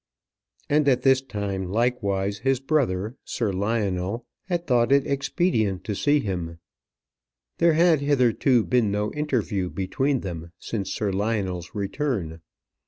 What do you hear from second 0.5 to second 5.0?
And at this time likewise his brother, Sir Lionel, had thought